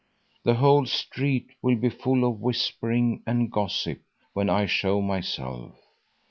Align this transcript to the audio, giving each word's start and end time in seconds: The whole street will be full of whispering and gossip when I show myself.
The 0.41 0.55
whole 0.55 0.87
street 0.87 1.51
will 1.61 1.75
be 1.75 1.91
full 1.91 2.23
of 2.25 2.39
whispering 2.39 3.21
and 3.27 3.51
gossip 3.51 4.01
when 4.33 4.49
I 4.49 4.65
show 4.65 4.99
myself. 4.99 5.75